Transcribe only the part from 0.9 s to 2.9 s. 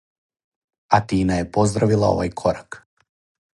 Атина је поздравила овај корак.